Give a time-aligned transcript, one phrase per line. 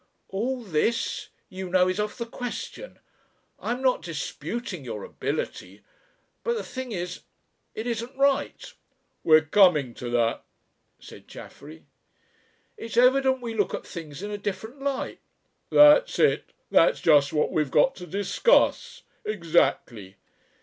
[0.29, 2.97] "All this, you know, is off the question.
[3.59, 5.83] I'm not disputing your ability.
[6.43, 7.19] But the thing is...
[7.75, 8.73] it isn't right."
[9.23, 10.43] "We're coming to that,"
[10.97, 11.85] said Chaffery.
[12.77, 15.19] "It's evident we look at things in a different light."
[15.69, 16.49] "That's it.
[16.71, 19.03] That's just what we've got to discuss.
[19.23, 20.15] Exactly!"